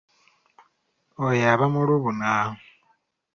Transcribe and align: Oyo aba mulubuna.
Oyo 1.25 1.43
aba 1.53 1.65
mulubuna. 1.73 2.31